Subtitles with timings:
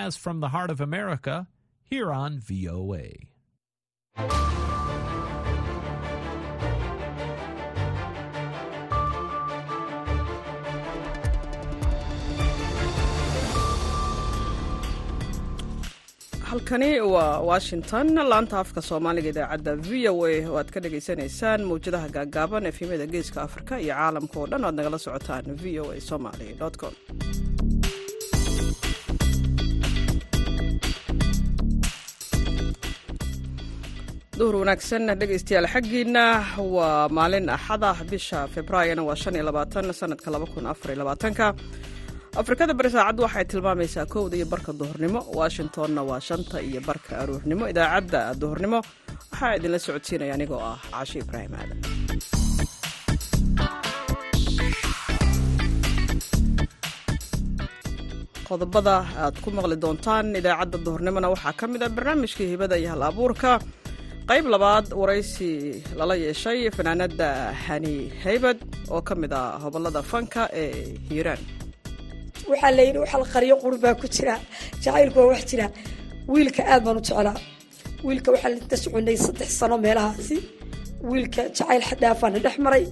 [0.00, 1.46] As from the heart of America,
[1.82, 3.08] here on VOA.
[16.50, 22.08] halkani waa washington laanta afka soomaaliga idaacadda v o a oo aad ka dhagaysanaysaan mawjadaha
[22.16, 26.48] gaagaaban efemyada geeska afrika iyo caalamka oo dhan aad nagala socotaan v o a somaly
[26.80, 26.94] com
[34.40, 36.24] duhur wanaagsan dhegaystayaal xaggiina
[36.74, 41.46] waa maalin axada bisha februaarina waa shan iyo labaatan sanadka laba kun afar iyo labaatanka.
[42.40, 47.64] Afrikada bari saacaddu waxay tilmaamaysaa kowda iyo barka duhurnimo washingtonna waa shanta iyo barka aruurnimo
[47.72, 48.78] idaacadda duhurnimo.
[49.30, 51.78] Waxaa idinla socodsiinaya anigoo ah caasho ibraahim aadan
[58.48, 63.02] qodobada aad ku maqli doontaan idaacadda duhurnimona waxaa ka mid ah barnaamijkii hibada iyo hal
[63.10, 63.50] abuurka
[64.30, 65.50] qayb labaad waraysi
[65.98, 67.28] lala yeeshay fanaanada
[67.64, 68.58] hani haybad
[68.94, 70.70] oo ka mid ah hobolada fanka ee
[71.08, 71.40] hiiraan.
[72.50, 74.34] Waxaa la yidhi waxa la qariyo quri baa ku jira
[74.84, 75.66] jacaylku waa wax jira
[76.32, 77.36] wiilka aad baan u jeclaa.
[78.06, 80.36] Wiilka waxaa la soconay saddex sano meelahaasi
[81.10, 82.84] wiilka jacayl xadhaafaana dhex maray.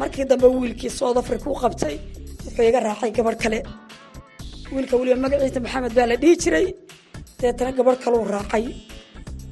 [0.00, 1.94] Markii dambe wiilkii south africa u qabtay
[2.44, 3.58] wuxuu iga raacay gabarh kale.
[4.74, 6.66] Wiilka weliba magaciisa maxamed baa la dhihi jiray
[7.40, 8.64] deetana gabarh kaleu raacay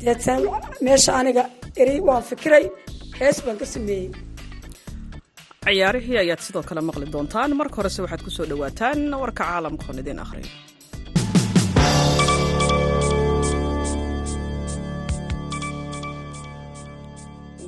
[0.05, 0.51] deetana
[0.87, 1.43] meesha aniga
[1.83, 2.65] eri waan fikiray
[3.21, 4.09] hees baan ka sameeyey.
[5.67, 7.51] Ciyaarihii ayaad sidoo kale maqli doontaan.
[7.61, 10.51] Marka horese waxaad ku soo dhowaataan warka caalamkaon idiin akhriyo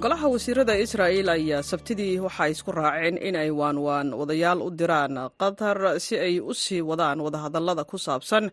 [0.03, 5.17] golaha wasiirada israa'il ayaa sabtidii waxa ay isku raaceen in ay waanwaan wadayaal u diraan
[5.41, 8.45] qatar si ay u sii wadaan wadahadallada ku saabsan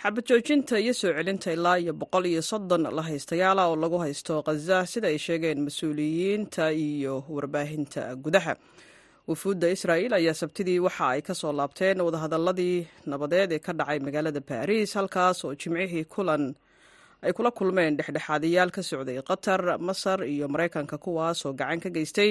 [0.00, 4.42] xabad joojinta iyo soo celinta ilaa iyo boqol iyo soddon la haystayaala oo lagu haysto
[4.46, 8.54] khaza sida ay sheegeen mas'uuliyiinta iyo warbaahinta gudaha.
[9.28, 14.40] Wufuudda israa'il ayaa sabtidii waxa ay ka soo laabteen wadahadalladii nabadeed ee ka dhacay magaalada
[14.48, 16.54] baariis halkaas oo jimcihii kulan
[17.22, 22.30] ay kula kulmeen dhexdhexaadayaal ka socday qatar masar iyo maraykanka kuwaas oo gacan ka geystay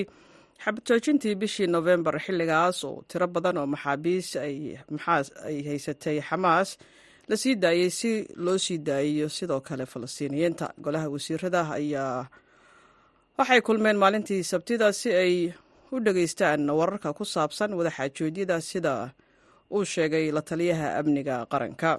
[0.63, 4.55] xabad joojintii bishii nofembar xilligaas oo tiro badan oo maxaabiis ay
[5.67, 6.75] haysatay xamaas
[7.29, 8.11] la sii daayey si
[8.45, 10.65] loo sii daayiyo sidoo kale falastiiniyiinta.
[10.83, 12.27] Golaha wasiirada ayaa
[13.37, 15.35] waxay kulmeen maalintii sabtida si ay
[15.93, 18.93] u dhegaystaan wararka ku saabsan wadaxaajoodyada sida
[19.75, 21.91] uu sheegay la taliyaha amniga qaranka.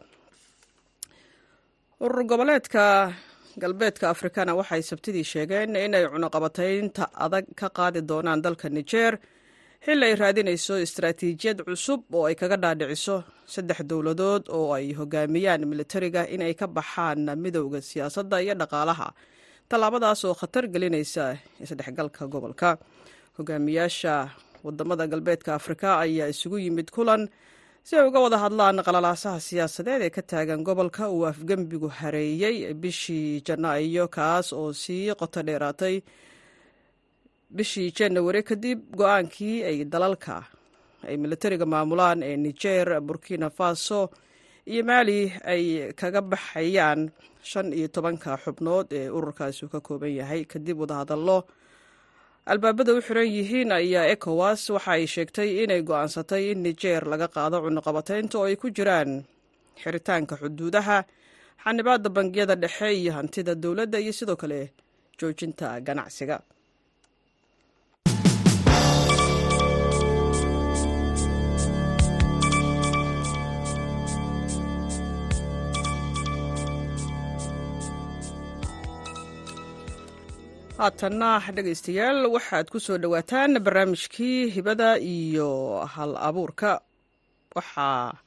[2.05, 2.85] Urur goboleedka
[3.63, 9.13] galbeedka afrikana waxay sabtidii sheegeen inay cunuqabataynta adag ka qaadi doonaan dalka nijer
[9.85, 13.17] xilli ay raadinayso istaraatiijiyad cusub oo ay kaga dhaadhiciso
[13.55, 19.09] saddex dowladood oo ay hogaamiyaan militariga inay ka baxaan midowda siyaasadda iyo dhaqaalaha.
[19.69, 21.25] Tallaabadaas oo khatar gelinaysa
[21.65, 22.71] isdhexgalka gobolka.
[23.39, 24.15] Hogaamiyaasha
[24.65, 27.23] waddamada galbeedka afrika ayaa isugu yimid kulan
[27.87, 33.43] si ay uga wada hadlaan qalalaasaha siyaasadeed ee ka taagan gobolka uu afgembigu hareeyey bishii
[33.47, 35.97] janaayo kaas oo sii qoto dheeraatay
[37.57, 40.37] bishii janawari kadib go'aankii ay dalalka
[41.09, 44.01] ay militariga maamulaan ee niger burkina faso
[44.73, 45.19] iyo maali
[45.53, 45.65] ay
[46.01, 47.01] kaga baxayaan
[47.51, 50.43] shan iyo tobanka xubnood ee ururkaasi uu ka kooban yahay.
[50.53, 51.39] Kadib wadahadallo
[52.47, 57.57] albaabada u xiran yihiin ayaa ecowas waxa ay sheegtay inay go'aansatay in niger laga qaado
[57.65, 59.11] cunuqabataynta oo ay ku jiraan
[59.83, 60.99] xiritaanka xuduudaha
[61.65, 64.61] xanibaadda bangiyada dhexe iyo hantida dowladda iyo sidoo kale
[65.19, 66.37] joojinta ganacsiga
[80.83, 85.51] haatanna dhegaystayaal waxaad ku soo dhowaataan barnaamijkii hibada iyo
[85.95, 86.71] hal abuurka.
[87.57, 88.19] Waxaa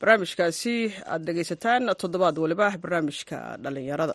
[0.00, 0.74] barnaamijkaasi
[1.12, 4.14] aad dhegaysataan toddobaad waliba barnaamijka dhallinyarada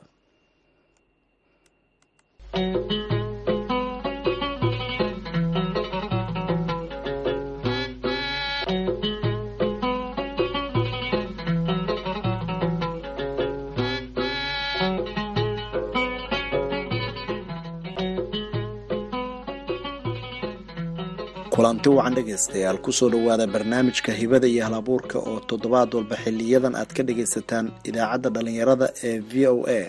[21.62, 26.74] kulanti wacan dhegaystayaal ku soo dhowaada barnaamijka hibada iyo hal abuurka oo toddobaad walba xiliyadan
[26.76, 29.82] aad ka dhagaysataan idaacadda dhalinyarada ee v o a.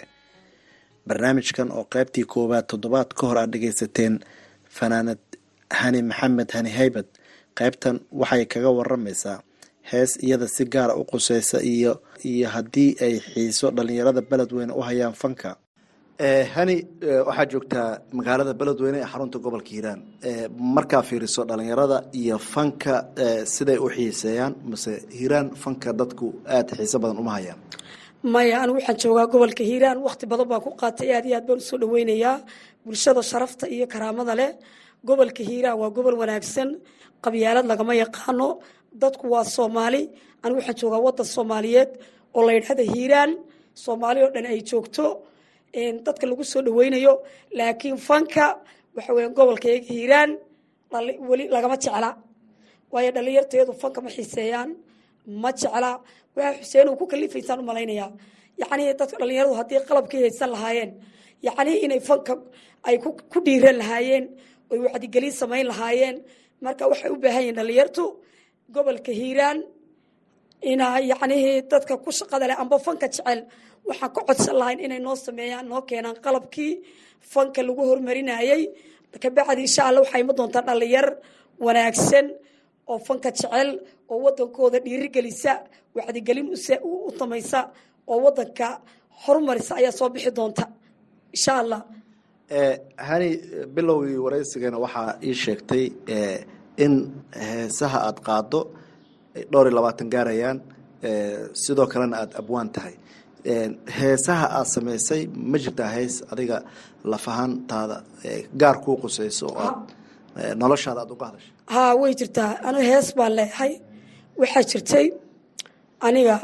[1.09, 4.21] Barnaamijkan oo qaybtii koowaad toddobaad ka hor aad dhagaysateen
[4.77, 5.19] fanaanad
[5.81, 7.09] hani maxamed hani haybad.
[7.59, 9.41] Qaybtan waxay kaga waramaysaa
[9.91, 15.13] hees iyada si gaara u quseysa iyo iyo haddii ay xiiso dhalinyarada beledweyne u hayaan
[15.23, 15.57] fanka
[16.55, 16.77] hani
[17.29, 17.89] waxaad joogtaa
[18.19, 20.01] magaalada beledweyne ee xarunta gobolka hiiraan.
[20.77, 22.95] Markaa fiiriso dhalinyarada iyo fanka
[23.55, 26.27] siday u xiiseeyaan mase hiiraan fanka dadku
[26.57, 27.59] aada xiiso badan uma hayaan.
[28.35, 29.99] Maya anigu waxaan joogaa gobolka hiiraan.
[30.07, 32.37] Wakti badan baan ku qaatay aad iyo aad baan u soo dhaweynayaa
[32.85, 34.51] bulshada sharafta iyo karaamada leh.
[35.09, 36.69] Gobolka hiiraan waa gobol wanaagsan.
[37.25, 38.49] Qabyaalad lagama yaqaano.
[39.03, 40.03] Dadku waa soomaali.
[40.43, 41.91] Anigu waxaan joogaa wadan soomaaliyeed
[42.37, 43.31] oo la yidhahda hiiraan.
[43.85, 45.05] Soomaali oo dhan ay joogto
[45.73, 47.23] dadka lagu soo dhaweynayo
[47.59, 48.61] laakiin fanka
[48.97, 50.31] waxa weya gobolkayga hiiraan
[51.29, 52.11] weli lagama jecla.
[52.93, 54.71] Waayo dhalinyarteedu fanka ma xiiseeyaan
[55.43, 55.91] ma jecla.
[56.37, 58.11] Waa xuseen ku kalifaysaan u malaynayaa.
[58.61, 60.91] Yacnii dadka dhalinyaradu haddii qalabkii haysan lahaayeen
[61.47, 62.35] yacnii inay fanka
[62.89, 62.97] ay
[63.33, 64.25] ku dhiiran lahaayeen
[64.71, 66.17] oy wacdigelin samayn lahaayeen.
[66.65, 68.05] Marka waxay u baahan yihiin dhalinyartu
[68.75, 69.59] gobolka hiiraan
[70.63, 73.41] ina yacnihii dadka ku shaqada leh amba fanka jecel
[73.89, 76.73] waxaan ka codsan lahayn inay noo sameeyaan noo keenaan qalabkii
[77.33, 78.63] fanka lagu hormarinayey
[79.23, 81.09] kabacdi insha alla waxaa ima doontaa dhalinyar
[81.65, 82.27] wanaagsan
[82.91, 83.69] oo fanka jecel
[84.13, 85.53] oo wadankooda dhiirigelisa
[85.97, 87.61] wacdigelin u samaysa
[88.13, 88.67] oo wadanka
[89.25, 90.65] horumarisa ayaa soo bixi doonta
[91.37, 91.81] insha allah
[93.09, 93.29] hani
[93.75, 95.85] bilowgii wareysigana waxaa ii sheegtay
[96.85, 96.95] in
[97.49, 98.61] heesaha aada qaado
[99.53, 100.59] dhowr iyo labaatan gaarayaan
[101.63, 102.95] sidoo kalena aada abwaan tahay
[103.99, 106.57] heesaha aada samaysay ma jirtaa hees adiga
[107.13, 107.97] lafahantaada
[108.61, 112.51] gaar kuu quseyso oo aad noloshaada aada uga hadashay haa way jirtaa.
[112.67, 113.73] Anigu hees baan leeyahay
[114.41, 115.07] waxaa jirtay
[116.07, 116.35] aniga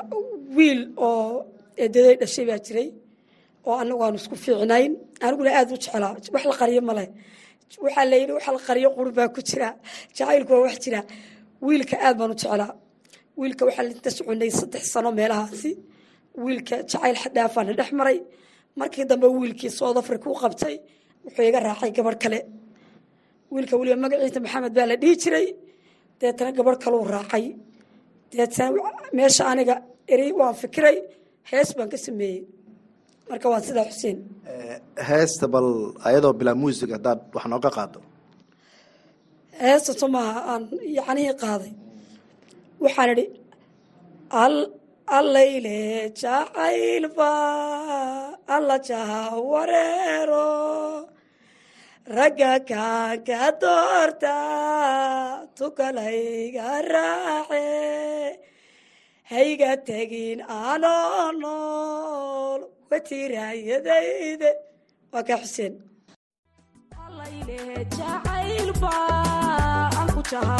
[0.57, 1.47] wiil oo
[1.83, 2.89] eedaday dhashay baa jiray
[3.69, 4.93] oo anagu aanu isku fiicnayn.
[5.27, 6.13] Aniguna aada u jeclaa.
[6.35, 7.05] Wax la qariyo male
[7.85, 9.69] waxaa layidhi wax la qariyo qur baa ku jira.
[10.17, 11.01] Jacaylku waa wax jira.
[11.67, 12.71] Wiilka aad baan u jeclaa.
[13.41, 15.71] Wiilka waxaa inta soconay saddex sano meelahaasi
[16.45, 18.19] wiilka jacayl xadhaafaana dhex maray.
[18.81, 20.75] Markii dambe wiilkii south africa u qabtay
[21.25, 22.41] wuxuu iga raacay gabarh kale.
[23.53, 25.47] Wiilka weliba magaciisa maxamed baa la dhihi jiray.
[26.21, 27.45] Deetana gabarh kaleu raacay.
[28.33, 28.83] Deetana
[29.17, 29.75] meesha aniga
[30.13, 30.97] erey waan fikiray
[31.51, 32.41] hees baan ka sameeyey.
[33.29, 34.19] Marka waa sidaa xuseen.
[35.09, 35.69] Heesta bal
[36.09, 37.99] ayadoo bilaa muusig haddaad wax nooga qaado
[39.65, 40.63] heesta somaha aan
[40.99, 41.73] yacnihii qaaday.
[42.85, 43.25] Waxaan idhi
[45.19, 47.33] allayle jacaylba
[48.57, 49.23] alla jaha
[49.53, 50.49] wareero
[52.17, 54.37] ragga kaanka doorta
[55.59, 57.67] tukalayga raace
[59.33, 60.39] hayga tegin
[60.71, 64.51] anoo nool watiraayadayde
[65.13, 65.75] waa kaa xuseen
[67.99, 68.95] jacaylba
[70.01, 70.57] anku jaha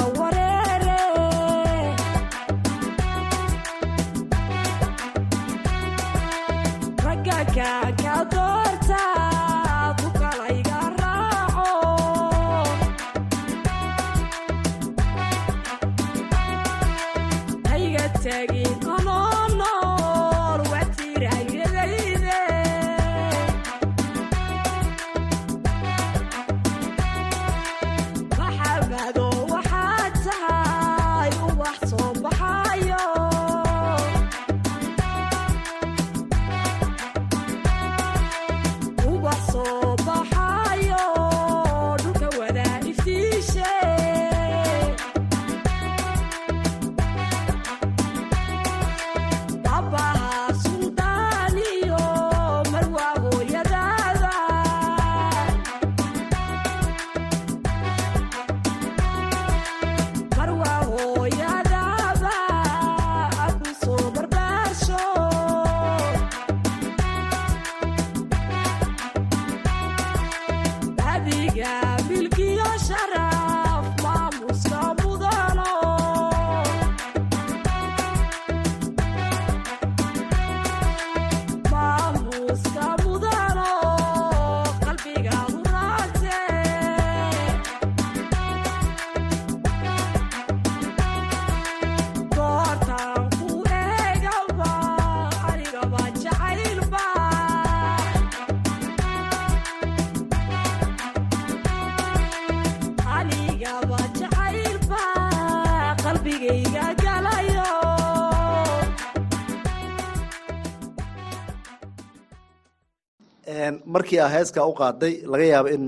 [113.95, 115.85] markii aa heeskaa u qaaday laga yaabo in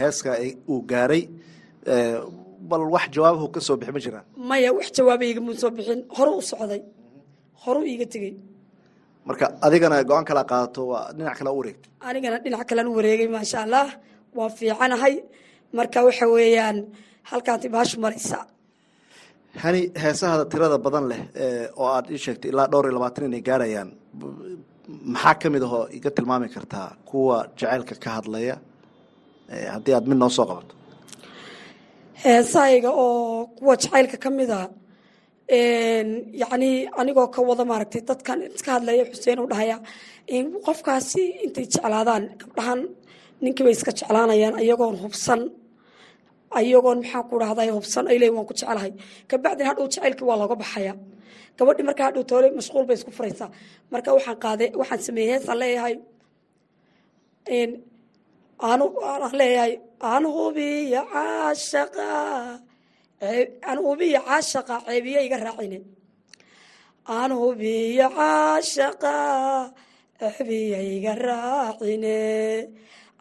[0.00, 0.30] heeska
[0.72, 1.22] uu gaaray
[2.70, 4.24] bal wax jawaabahu ka soo bixi ma jiraan.
[4.50, 6.00] Maya wax jawaaba igama soo bixin.
[6.16, 6.80] Hore u socday.
[7.62, 8.32] Hore u iiga tegey.
[9.28, 13.28] Marka adigana go'aan kala qaadato waa dhinac kale u wareegta anigana dhinac kalean u wareegay
[13.36, 13.86] maasha allah
[14.36, 15.14] waan fiicanahay.
[15.78, 16.76] Marka waxa weeyaan
[17.30, 18.38] halkaanti baashu maraysa.
[19.62, 21.20] Hani heesahada tirada badan leh
[21.80, 23.90] oo aad ii sheegtay ilaa dhowr iyo labaatan inay gaarayaan
[25.14, 28.56] maxaa ka mid ahoo iga tilmaami kartaa kuwa jaceylka ka hadlaya?
[29.74, 30.74] Haddii aad mid noo soo qabato.
[32.22, 34.60] Heesahayga oo kuwa jacaylka ka mid a
[36.42, 39.76] yacni anigoo ka wada maaragtay dadkan iska hadlaya xuseen u dhahaya
[40.66, 42.80] qofkaasi intay jeclaadaan gabdhahan
[43.42, 45.40] ninkii bay iska jeclaanayaan ayagoon hubsan
[46.58, 48.04] ayagoon maxaan ku dhahday hubsan?
[48.10, 48.92] Ay leeyihiin waan ku jecelahay
[49.30, 50.94] kabacdin hadhow jacaylkii waa looga baxaya.
[51.58, 53.48] Gabadhi markaa hadhow toole mashquul bay isku furaysaa.
[53.92, 55.94] Marka waxaan qaaday waxaan sameeyey heesaan leeyahay.
[59.40, 59.72] Leeyahay
[60.10, 62.08] aan hubiyo caashaqa
[63.68, 65.78] aan hubiyo caashaqa ceebiye iga raacine.
[67.16, 69.14] Aan hubiyo caashaqa
[70.20, 72.18] ceebiye iga raacine.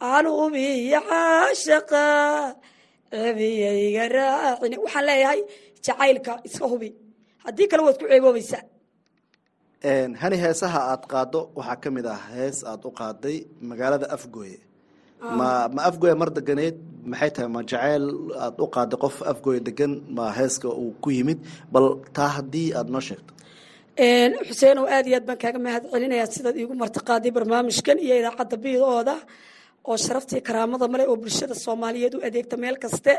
[0.01, 2.03] Aan hubiyo caashaqa
[3.13, 5.39] ceebiye iga raacine waxaan leeyahay
[5.85, 6.89] jacaylka iska hubi.
[7.45, 8.63] Haddii kale waad ku ceeboobaysaa.
[10.21, 13.37] Hani heesaha aad qaado waxaa ka mid ah hees aad u qaaday
[13.69, 14.57] magaalada afgooye.
[15.39, 16.77] Ma ma afgooye mar deganeed
[17.11, 17.49] maxay tahay?
[17.55, 18.05] Ma jaceyl
[18.45, 21.39] aad u qaaday qof afgooye degan ma heeska uu ku yimid?
[21.73, 23.31] Bal taa haddii aad noo sheegto.
[24.47, 28.57] Xuseen oo aad iyo aad baan kaaga mahad celinayaa sidaad iigu martiqaaday barnaamijkan iyo idaacadda
[28.63, 29.15] biidooda
[29.89, 33.13] oo sharaftii karaamada male oo bulshada soomaaliyeed u adeegta meel kaste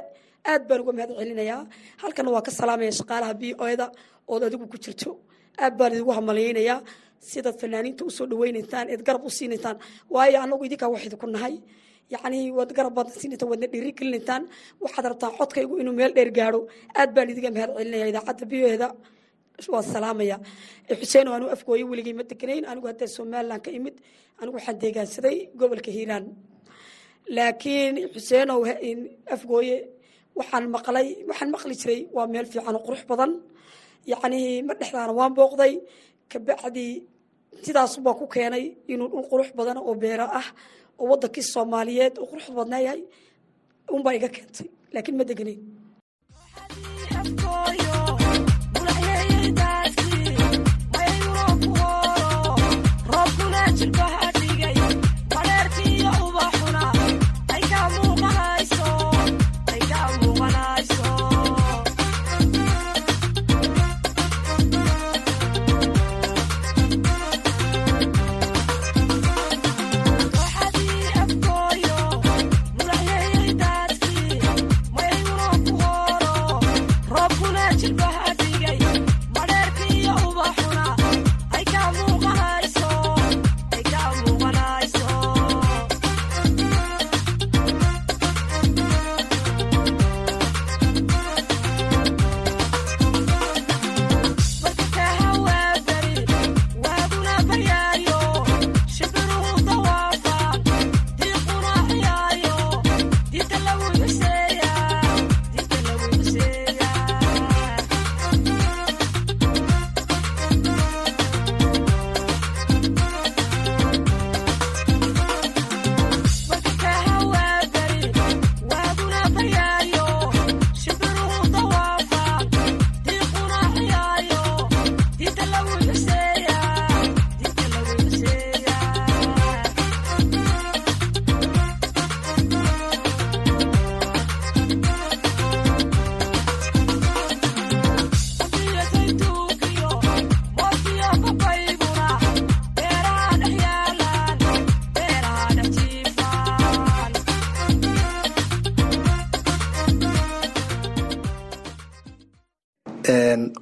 [0.52, 1.60] aad baan uga mahad celinayaa.
[2.02, 3.86] Halkana waa ka salaamaya shaqaalaha b oda
[4.32, 5.10] ood adigu ku jirto.
[5.64, 6.78] Aad baan idigu hamalaynayaa
[7.30, 9.30] sidaad fanaaniinta u soo dhaweynaysaan eed garab u
[10.14, 11.54] waayo anagu idinkaa wax idinku nahay.
[12.12, 14.42] Yacni waad garab baad siinaysaan waadna dhiiri gelinaysaan.
[14.84, 16.60] Waxaad rabtaan codkaygu inuu meel dheer gaadho.
[17.00, 18.88] Aad baan idiga mahad celinaya idaacadda biyoheeda
[19.72, 20.36] waan salaamaya.
[21.00, 23.96] Xuseen oo anu afgooye weligay ma deganayn anigu hadda somalilan ka imid
[24.40, 26.24] anigu waxaan deegaansaday gobolka hiiraan
[27.36, 28.60] laakiin xuseenow
[29.34, 29.76] afgooye
[30.38, 32.00] waxaan maqlay waxaan maqli jiray.
[32.14, 33.32] Waa meel fiican qurux badan.
[34.10, 35.72] Yacni ma dhexdaana waan booqday.
[36.30, 36.86] Kabacdi
[37.64, 40.46] sidaas baa ku keenay inuu dhul qurux badan oo beero ah
[41.00, 43.02] oo wadankii soomaaliyeed oo qurux badnaa yahay.
[43.94, 45.60] Unbaa iga keentay laakiin ma deganayn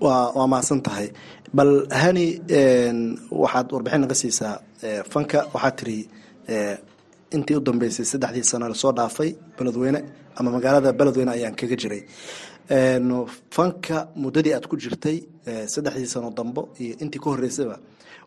[0.01, 1.09] waa mahadsan tahay.
[1.57, 1.73] Bal
[2.03, 2.27] hani
[3.43, 4.55] waxaad warbixin naga siisaa
[5.13, 5.41] fanka.
[5.55, 5.99] Waxaad tiri
[7.35, 10.01] intii u dambeysay saddexdii sano la soo dhaafay beledweyne
[10.37, 12.03] ama magaalada beledweyne ayaan kaga jiray.
[13.57, 15.17] Fanka muddadii aad ku jirtay
[15.75, 17.77] saddexdii sano dambo iyo intii ka horeysaba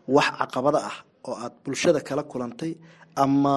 [0.08, 0.96] wax caqabada ah
[1.28, 2.72] oo aad bulshada kala kulantay
[3.16, 3.54] ama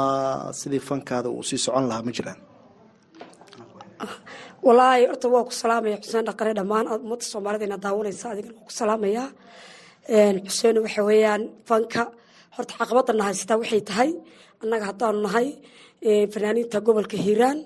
[0.60, 2.40] sidii fankaada uu sii socon lahaa ma jiraan
[4.68, 6.86] walaahi horta waa ku salaamaya xuseen dhaqare dhammaan.
[7.04, 9.24] Ummadda soomaalida ina daawanaysa adigana waa ku salaamaya.
[10.48, 12.04] Xuseen waxa weeyaan fanka.
[12.56, 14.10] Horta caqabadana haystaa waxay tahay.
[14.64, 15.48] Annaga haddaanu nahay
[16.34, 17.60] fanaaniinta gobolka hiiraan.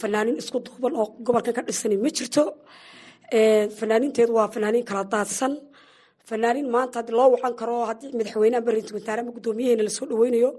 [0.00, 2.44] Fanaanin isku duuban oo gobolkan ka dhisani ma jirto.
[3.78, 5.52] Fanaaninteedu waa fanaaniin kala daadsan.
[6.28, 10.50] Fanaanin maanta haddii loo wacan karo haddii madaxweynaha barrinta wasaare ama guddoomiyaheena la soo dhaweynayo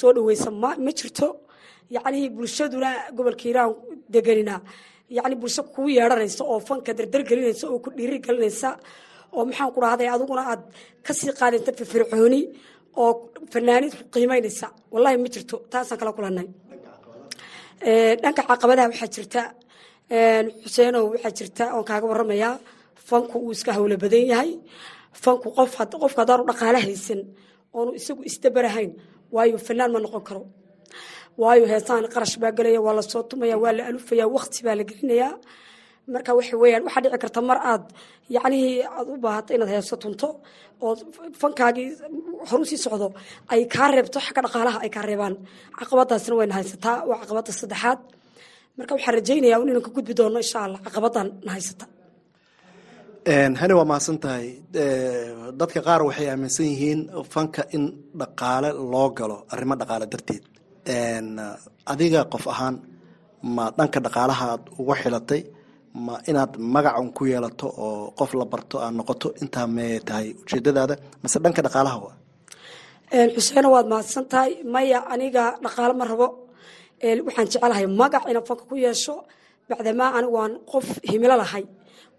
[0.00, 1.28] soo dhaweysa ma jirto.
[1.94, 3.70] Yacnii bulshaduna gobolka hiiraan
[4.14, 4.54] deganina.
[5.16, 8.68] Yacni bulsho kuu yeedhanaysa oo fanka dardar gelinaysa oo ku dhiiri gelinaysa.
[9.36, 10.62] Oo maxaan ku dhahday adiguna aad
[11.06, 12.40] ka sii qaadaysa firfircooni
[13.02, 13.12] oo
[13.52, 14.66] fanaaniid ku qiimeynaysa.
[14.92, 16.48] Wallahi ma jirto taasaan kala kulanay
[18.22, 19.42] dhanka caqabadaha waxaa jirta.
[20.64, 22.54] Xuseenow waxaa jirta oon kaaga waramayaa
[23.08, 24.50] fanku uu iska hawlo badan yahay.
[25.22, 27.20] Fanku qof qofka haddaanu dhaqaale haysan
[27.76, 28.90] oonu isagu isdabarahayn
[29.34, 30.42] waayo fanaan ma noqon karo.
[31.42, 34.84] Waayo heesaan qarash baa gelaya waa la soo tumaya waa la alufaya wakti baa la
[34.90, 35.32] gelinayaa.
[36.12, 37.84] Marka waxa weyaan waxaa dhici karta mar aad
[38.34, 40.28] yacnihii aad u baahato inaad heeso tunto
[40.84, 40.92] oo
[41.40, 41.88] fankaagii
[42.48, 43.06] horu sii socdo
[43.52, 45.34] ay kaa reebto xagga dhaqaalaha ay kaa reebaan.
[45.78, 48.00] Caqabadaasna wayna haysataa waa caqabada saddexaad.
[48.78, 51.84] Marka waxaan rajaynayaa in inaan ka gudbi doono insha allah caqabadan na haysata
[53.26, 54.46] hani waa mahadsan tahay
[55.58, 57.00] dadka qaar waxay aaminsan yihiin
[57.32, 57.84] fanka in
[58.20, 60.44] dhaqaale loo galo arrimo dhaqaale darteed.
[61.92, 62.76] Adiga qof ahaan
[63.56, 65.40] ma dhanka dhaqaalaha aad uga xilatay
[66.06, 70.94] ma inaad magacun ku yeelato oo qof la barto aad noqoto intaa mee tahay ujeedadaada
[71.22, 72.12] mase dhanka dhaqaalaha wa
[73.34, 76.28] xuseeno waad mahadsan tahay maya aniga dhaqaale ma rabo.
[77.26, 79.14] Waxaan jecelahay magac inaan fanka ku yeesho.
[79.68, 81.64] Bacdamaa anigu waan qof himilo lahay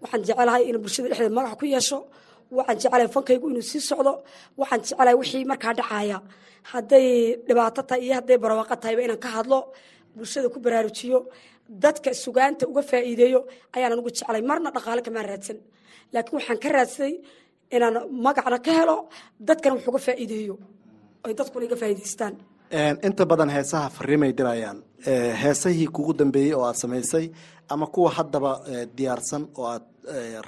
[0.02, 1.98] waxaan jecelahay in bulshada dhexdeeda magac ku yeesho.
[2.56, 4.12] Waxaan jecelahay fankaygu inuu sii socdo.
[4.60, 6.18] Waxaan jecelahay wixii markaa dhacaya.
[6.70, 7.06] Hadday
[7.46, 9.58] dhibaato tahay iyo hadday barwaaqo tahayba inaan ka hadlo.
[10.16, 11.18] Bulshada ku baraarujiyo.
[11.82, 13.40] Dadka sugaanta uga faa'iideeyo
[13.76, 15.58] ayaan anugu jeclay marna dhaqaale kamaan raadsan.
[16.12, 17.14] Laakiin waxaan ka raadsaday
[17.76, 18.96] inaan magacna ka helo.
[19.48, 20.54] Dadkana wax uga faa'iideeyo.
[21.24, 22.34] Ay dadkuna iga faa'iidaystaan
[22.70, 24.82] inta badan heesaha fariimay dirayaan.
[25.42, 27.30] Heesahii kugu dambeeyey oo aad samaysay
[27.68, 28.60] ama kuwa haddaba
[28.96, 29.82] diyaarsan oo aad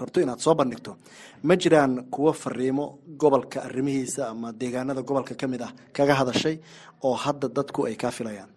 [0.01, 0.97] rabto inaad soo bandhigto
[1.43, 6.57] ma jiraan kuwo fariimo gobolka arrimihiisa ama deegaanada gobolka ka mid ah kaga hadashay
[7.05, 8.49] oo hadda dadku ay kaa filayaan?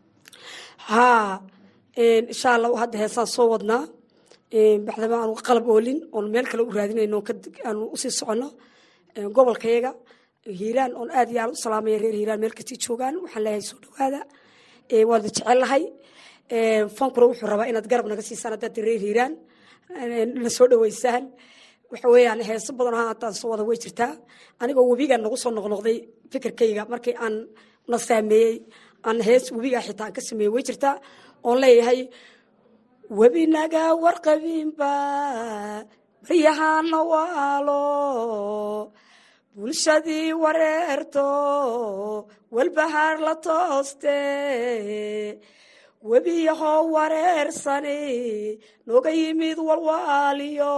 [0.77, 1.42] Haa
[1.96, 3.83] insha allah hadda heesaan soo wadnaa
[4.85, 7.24] bacdama aanu qalab oolin oon meel kale u raadinayno
[7.68, 8.48] aanu u sii soconno
[9.35, 9.92] gobolkayaga
[10.48, 13.16] hiiraan oon aad iyo u salaamaya reer hiiraan meel kastii joogaan.
[13.24, 14.22] Waxaan leeyahay soo dhawaada.
[15.10, 15.84] Waad jecelahay
[16.98, 19.34] fankuna wuxuu rabaa inaad garab naga siisaan haddaad reer hiiraan.
[20.44, 21.24] Na soo dhaweysaan
[21.92, 24.12] waxa weeyaan heeso badan ha haddaan soo wada way jirtaa.
[24.62, 25.98] Anigoo webiga nagu soo noqnoqday
[26.32, 27.36] fikirkayga markii aan
[27.90, 28.56] na saameeyey
[29.08, 30.96] aan hees webigaa xitaa aan ka sameeyey way jirtaa.
[31.48, 32.00] Oon leeyahay
[33.20, 34.92] webi naga warqabinba
[36.27, 37.82] baryahana waalo
[39.55, 41.27] bulshadii wareerto
[42.55, 44.20] walbahaar la tooste.
[46.11, 48.00] Webiyahoo wareersani
[48.87, 50.75] nooga yimid walwaaliyo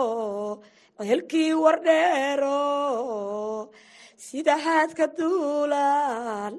[1.00, 2.60] ceelkii wardheero
[4.26, 6.54] sida haadka duulaan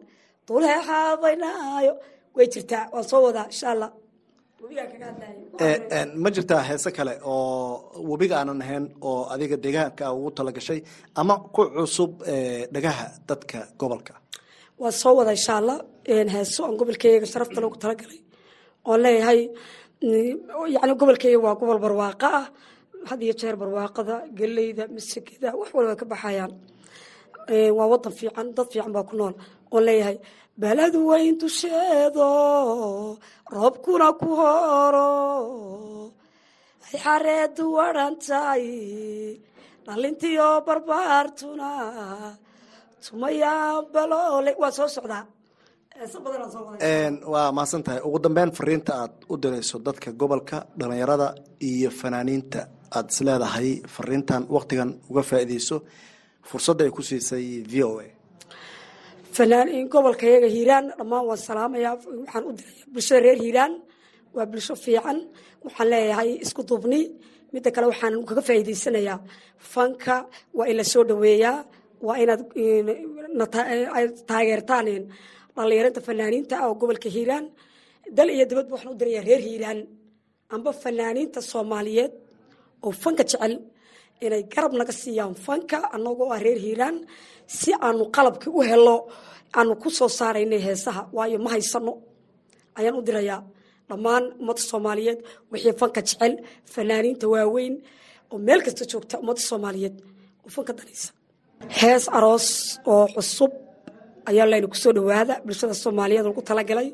[0.49, 1.93] dulheexaadaynaayo
[2.37, 3.91] way jirtaa waan soo wadaa insha allah
[6.23, 10.81] ma jirtaa heese kale oo webiga aanan ahayn oo adiga deegaanka ugu talagashay
[11.21, 12.13] ama ku cusub
[12.75, 14.15] dhagaha dadka gobolka?
[14.81, 15.79] Waan soo wada insha allah
[16.35, 18.21] heeso aan gobolkeyga sharafta loogu talagalay
[18.89, 19.41] oon leeyahay
[20.75, 22.47] yani gobolkeyga waa gobol barwaaqa ah.
[23.09, 26.53] Had iyo jeer barwaaqada geleyda masigida wax walba ka baxayaan.
[27.79, 29.35] Waa wadan fiican dad fiican baa ku nool
[29.75, 30.17] oon leeyahay
[30.63, 32.29] baladu weyn dusheedo
[33.55, 35.11] roobkuna ku horo
[36.87, 38.65] ay xareedu waran tahay
[39.87, 41.71] dhalintiyo barbaartuna
[47.33, 48.01] waa mahadsan tahay.
[48.05, 51.29] Ugu dambeyn fariinta aad u dirayso dadka gobolka dhalinyarada
[51.61, 52.61] iyo fanaaniinta
[52.97, 55.77] aad isleedahay fariintan waktigan uga faa'iideyso
[56.49, 58.07] fursadda ay ku siisay v o a
[59.37, 63.73] fanaanin gobolkayaga hiiraan dhammaan waan salaamayaa waxaan u diraya bulshada reer hiiraan.
[64.35, 65.19] Waa bulsho fiican
[65.65, 67.01] waxaan leeyahay isku duubni.
[67.53, 69.19] Midda kale waxaan kaga faa'iideysanayaa
[69.73, 70.15] fanka
[70.57, 71.57] waa in la soo dhaweeyaa
[72.07, 72.43] waa inaad
[74.31, 74.87] taageertaan
[75.57, 77.45] dhallinyarinta fanaaniinta ah oo gobolka hiiraan.
[78.17, 79.79] Dal iyo dibadba waxaan u dirayaa reer hiiraan.
[80.55, 82.13] Amba fanaaniinta soomaaliyeed
[82.85, 83.55] oo fanka jecel
[84.25, 86.97] inay garab naga siiyaan fanka anagoo ah reer hiiraan
[87.59, 88.97] si aanu qalabkii u helo
[89.59, 91.03] aanu ku soo saaraynay heesaha.
[91.17, 91.93] Waayo ma haysano
[92.79, 93.41] ayaan u dirayaa
[93.89, 95.19] dhammaan ummadda soomaaliyeed
[95.53, 96.33] wixii fanka jecel
[96.75, 97.75] fanaaniinta waaweyn
[98.33, 99.97] oo meel kasta joogta ummadda soomaaliyeed
[100.45, 101.09] oo fanka danaysa
[101.81, 102.47] hees aroos
[102.93, 103.53] oo cusub
[104.31, 106.89] ayaa layna ku soo dhawaada bulshada soomaaliyeed lagu talagalay.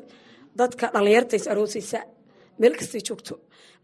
[0.59, 1.99] Dadka dhallinyarta is aroosaysa
[2.59, 3.35] meel kastay joogto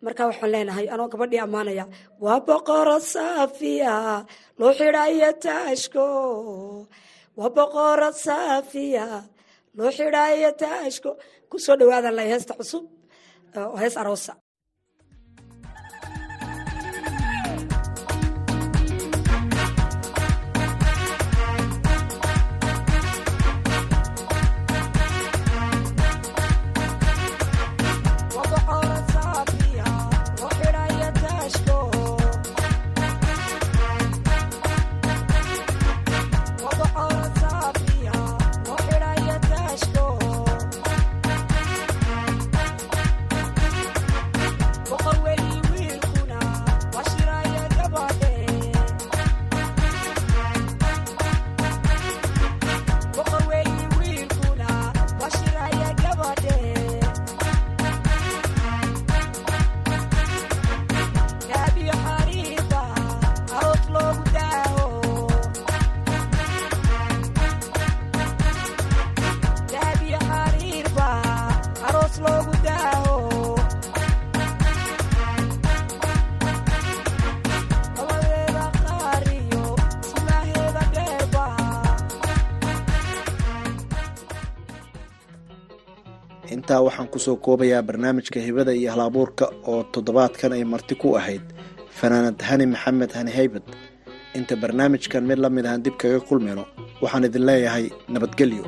[0.03, 1.86] marka waxaan leenahay anoo gabadhii ammaanaya
[2.23, 3.93] waa boqoro saafiya
[4.60, 6.05] loo xidhaayo taashko.
[7.39, 9.05] Waa boqoro saafiya
[9.77, 11.10] loo xidhaayo taashko.
[11.51, 12.86] Kusoo dhawaadan lay heesta cusub
[13.60, 14.34] oo hees aroosa
[86.80, 91.44] intaa waxaan ku soo koobayaa barnaamijka hibada iyo halabuurka oo toddobaadkan ay marti ku ahayd.
[92.00, 93.65] Fanaanad hani maxamed hani haybad
[94.38, 96.63] inta barnaamijkan mid la mid ahaan dib kaga kulmayno
[97.04, 98.63] waxaan idin leeyahay nabadgelyo.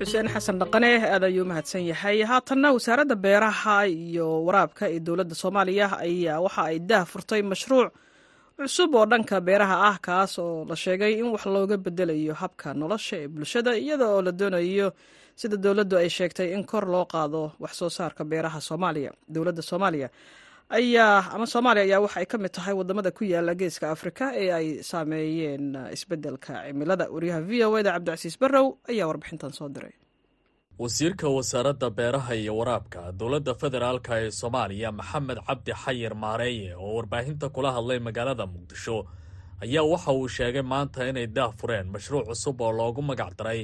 [0.00, 2.18] Xuseen xasan dhaqane aad ayuu mahadsan yahay.
[2.30, 7.90] Haatanna wasaaradda beeraha iyo waraabka ee dowladda soomaaliya ayaa waxa ay daah furtay mashruuc
[8.60, 13.16] cusub oo dhanka beeraha ah kaas oo la sheegay in wax looga bedelayo habka nolosha
[13.22, 14.88] ee bulshada iyada oo la doonayo
[15.40, 19.10] sida dowladdu ay sheegtay in kor loo qaado wax soo saarka beeraha soomaaliya.
[19.34, 20.08] Dowladda soomaaliya
[20.78, 24.50] ayaa ama soomaaliya ayaa waxa ay ka mid tahay waddamada ku yaalla geeska afrika ee
[24.58, 27.04] ay saameeyeen isbeddelka cimilada.
[27.14, 29.94] Wariyaha v o eda cabdicasiis barrow ayaa warbixintan soo diray
[30.80, 37.46] wasiirka wasaaradda beeraha iyo waraabka dowladda federaalka ee soomaaliya maxamed cabdi xayir maareeye oo warbaahinta
[37.54, 38.96] kula hadlay magaalada muqdisho
[39.64, 43.60] ayaa waxa uu sheegay maanta inay daah fureen mashruuc cusub oo loogu magac daray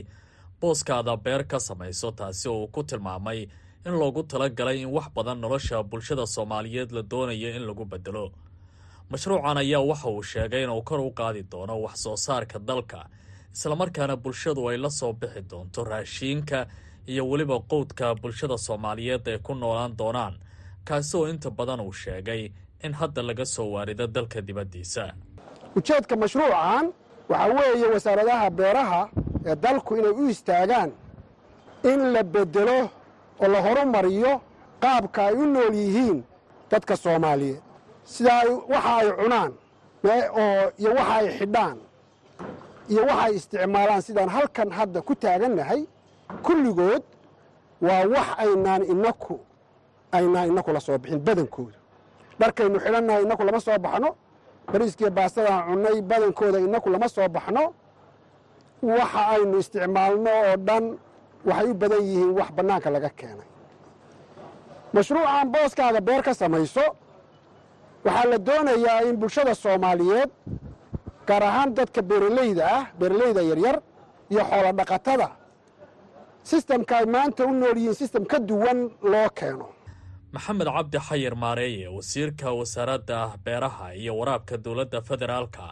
[0.61, 3.41] booskaada beer ka samayso taasi oo uu ku tilmaamay
[3.87, 8.25] in loogu talagalay in wax badan nolosha bulshada soomaaliyeed la doonayo in lagu bedelo
[9.11, 13.01] mashruucan ayaa waxa uu sheegay inuu kor u qaadi doono wax soo saarka dalka
[13.57, 16.61] islamarkaana bulshadu ay la soo bixi doonto raashiinka
[17.07, 20.35] iyo weliba qowdka bulshada soomaaliyeed ay ku noolaan doonaan
[20.85, 22.53] kaasi oo inta badan uu sheegay
[22.85, 25.05] in hadda laga soo waarido dalka dibaddiisa.
[25.77, 26.85] Ujeedka mashruucan
[27.29, 29.01] waxaa weeye wasaaradaha beeraha
[29.47, 30.91] ee dalku inay u istaagaan
[31.91, 32.79] in la beddelo
[33.43, 34.41] oo la horumariyo
[34.83, 36.19] qaabka ay u nool yihiin
[36.71, 37.61] dadka soomaaliyeed.
[38.05, 39.53] Sida ay waxa ay cunaan
[40.79, 41.79] iyo waxa ay xidhaan
[42.93, 45.81] iyo waxa ay isticmaalaan sidaan halkan hadda ku taagannahay
[46.47, 47.03] kulligood
[47.87, 49.35] waa wax aynaan inaku
[50.13, 51.79] aynaan inaku la soo bixin badankooda.
[52.41, 54.09] Dharkaynu xidhannahay inaku lama soo baxno
[54.73, 57.63] bariiskiiyo baastadaan cunnay badankooda inaku lama soo baxno
[58.83, 60.85] waxa aynu isticmaalno oo dhan
[61.49, 63.49] waxay u badan yihiin wax bannaanka laga keenay.
[64.95, 66.85] Mashruucan booskaaga beer ka samayso
[68.05, 70.31] waxaa la doonayaa in bulshada soomaaliyeed
[71.29, 73.77] gaar ahaan dadka beeralayda ah beeralayda yaryar
[74.31, 75.29] iyo xoolo dhaqatada
[76.51, 78.79] sistamka ay maanta u nool yihiin sistem ka duwan
[79.13, 79.67] loo keeno.
[80.33, 85.65] Maxamed cabdi xayir maareeye wasiirka wasaaradda beeraha iyo waraabka dowladda federaalka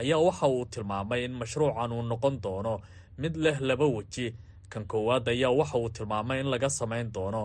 [0.00, 2.74] ayaa waxa uu tilmaamay in mashruucan uu noqon doono
[3.18, 4.34] mid leh laba weji.
[4.72, 7.42] Kan koowaad ayaa waxa uu tilmaamay in laga samayn doono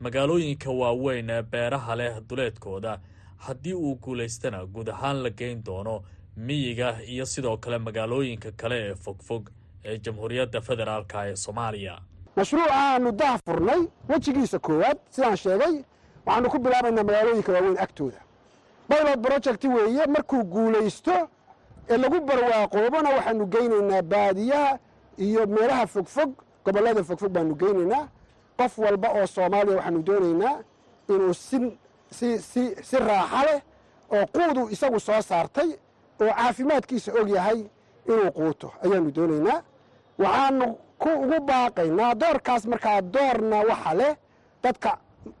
[0.00, 2.98] magaalooyinka waaweyn ee beeraha leh duleedkooda.
[3.36, 6.02] Haddii uu guulaystana guud ahaan la geyn doono
[6.36, 9.48] miyiga iyo sidoo kale magaalooyinka kale ee fogfog
[9.84, 11.98] ee jamhuuriyadda federaalka ee soomaaliya.
[12.36, 15.74] Mashruucaanu dah furnay wejigiisa koowaad sidaan sheegay
[16.26, 18.20] waxaanu ku bilaabaynaa magaalooyinka waaweyn agtooda.
[18.88, 21.28] Baylot project weeye markuu guulaysto
[21.90, 24.78] ee lagu barwaaqoobona waxaanu geynaynaa baadiyaha
[25.18, 26.30] iyo meelaha fogfog
[26.64, 28.08] gobollada fogfog baanu geynaynaa.
[28.58, 30.56] Qof walba oo soomaaliya waxaanu doonaynaa
[31.08, 31.58] inuu si
[32.10, 32.38] si
[32.88, 33.60] si raaxa leh
[34.10, 35.70] oo quudu isagu soo saartay
[36.20, 37.64] oo caafimaadkiisa og yahay
[38.12, 39.58] inuu quuto ayaanu doonaynaa.
[40.22, 40.66] Waxaanu
[41.02, 44.12] ku ugu baaqaynaa doorkaas markaa doorna waxa leh
[44.64, 44.90] dadka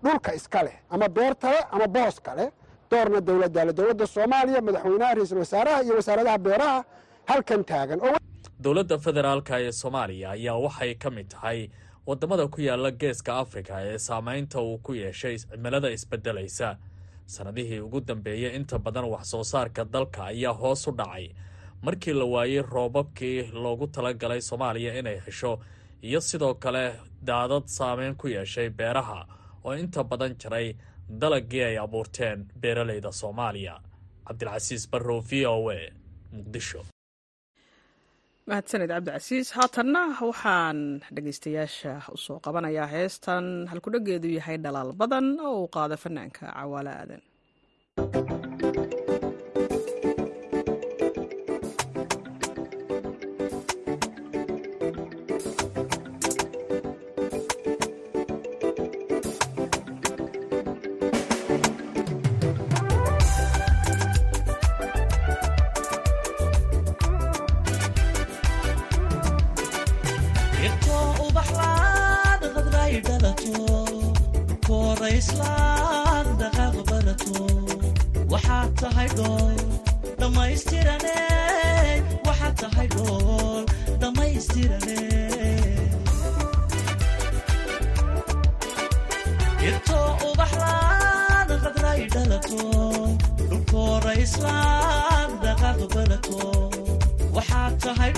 [0.04, 2.48] dhulka iska leh ama beerta leh ama booska leh.
[2.90, 6.78] Doorna dowladda leh dowladda soomaaliya madaxweynaha ra'iisul wasaaraha iyo wasaaradaha beeraha
[7.30, 7.98] halkan taagan.
[8.64, 11.60] Dowladda federaalka ee soomaaliya ayaa waxay ka mid tahay
[12.06, 16.68] waddamada ku yaalla geeska afrika ee saameynta uu ku yeeshay cimilada isbeddelaysa
[17.34, 21.26] sannadihii ugu dambeeyey inta badan wax soo saarka dalka ayaa hoos u dhacay
[21.86, 25.52] markii la waayey roobabkii loogu talagalay soomaaliya inay hesho
[26.08, 26.84] iyo sidoo kale
[27.28, 29.20] daadad saameyn ku yeeshay beeraha
[29.64, 30.68] oo inta badan jiray
[31.20, 33.74] dalagii ay abuurteen beeralayda soomaaliya.
[34.26, 35.78] Cabdilcasiis barrow v o a
[36.36, 36.80] muqdisho.
[38.46, 40.78] Mahadsaned cabdicasiis haatanna waxaan
[41.14, 47.22] dhegaystayaasha u soo qabanayaa heestan halkudhageedu yahay dhalaal badan oo uu qaado fanaanka cawaale aadan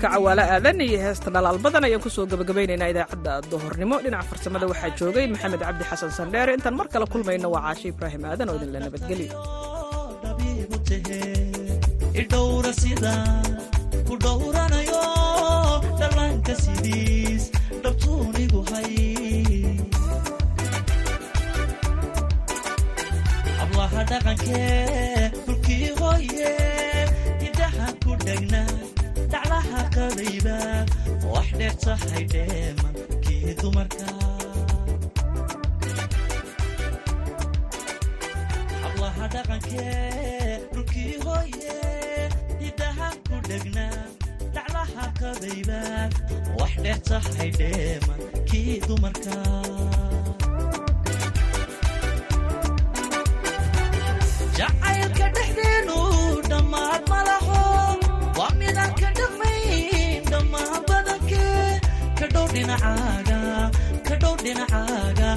[0.00, 4.64] codka cawaale aadan iyo heesta dhalaal badan ayaan ku soo gabagabaynaynaa idaacadda duhornimo dhinaca farsamada
[4.72, 8.56] waxaa joogay maxamed cabdi xasan sandheere intaan mar kale kulmayno waa caashi ibraahim aadan oo
[8.58, 9.32] idinla nabadgelyo
[30.10, 30.58] qabayba
[31.32, 34.08] wax dheer tahay dheemankii dumarka
[38.82, 41.76] hablaha dhaqankee dhulkii hooye
[42.62, 43.86] hidaha ku dhegna
[44.56, 45.80] daclaha qabayba
[46.60, 49.38] wax dheer tahay dheemankii dumarka
[62.54, 63.38] dhinacaaga
[64.08, 65.28] kadhow dhinacaaga